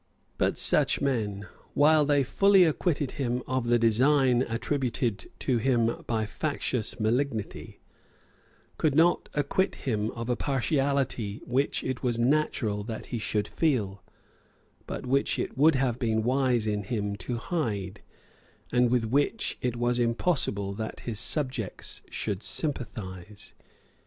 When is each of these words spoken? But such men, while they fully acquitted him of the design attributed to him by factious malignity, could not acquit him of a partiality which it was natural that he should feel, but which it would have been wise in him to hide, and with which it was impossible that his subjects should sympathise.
But 0.39 0.57
such 0.57 0.99
men, 0.99 1.45
while 1.75 2.05
they 2.05 2.23
fully 2.23 2.63
acquitted 2.63 3.11
him 3.21 3.43
of 3.45 3.67
the 3.67 3.77
design 3.77 4.41
attributed 4.41 5.29
to 5.41 5.59
him 5.59 6.01
by 6.07 6.25
factious 6.25 6.99
malignity, 6.99 7.81
could 8.77 8.95
not 8.95 9.29
acquit 9.35 9.75
him 9.85 10.09
of 10.13 10.27
a 10.27 10.35
partiality 10.35 11.39
which 11.45 11.83
it 11.83 12.01
was 12.01 12.17
natural 12.17 12.83
that 12.85 13.05
he 13.13 13.19
should 13.19 13.47
feel, 13.47 14.01
but 14.87 15.05
which 15.05 15.37
it 15.37 15.55
would 15.55 15.75
have 15.75 15.99
been 15.99 16.23
wise 16.23 16.65
in 16.65 16.81
him 16.85 17.15
to 17.17 17.37
hide, 17.37 18.01
and 18.71 18.89
with 18.89 19.05
which 19.05 19.59
it 19.61 19.75
was 19.75 19.99
impossible 19.99 20.73
that 20.73 21.01
his 21.01 21.19
subjects 21.19 22.01
should 22.09 22.41
sympathise. 22.41 23.53